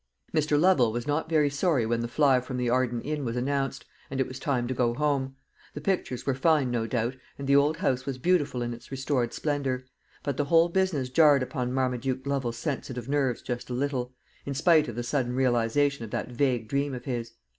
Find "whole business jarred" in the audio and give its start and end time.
10.45-11.43